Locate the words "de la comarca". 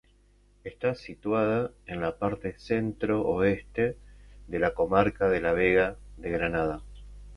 4.47-5.29